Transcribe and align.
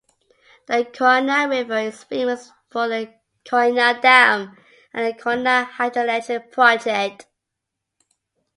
The 0.65 0.77
Koyna 0.85 1.47
River 1.47 1.77
is 1.77 2.03
famous 2.03 2.51
for 2.71 2.87
the 2.87 3.13
Koyna 3.45 4.01
Dam 4.01 4.57
and 4.95 5.05
the 5.05 5.13
Koyna 5.13 5.67
Hydroelectric 5.73 6.51
Project. 6.51 7.27